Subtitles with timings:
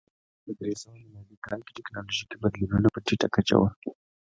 [0.43, 3.61] په درې سوه میلادي کال کې ټکنالوژیکي بدلونونه په ټیټه کچه و.